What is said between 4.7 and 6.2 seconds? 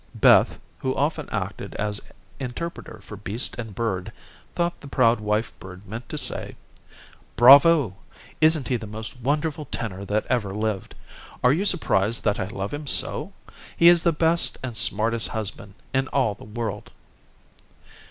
the proud wife bird meant to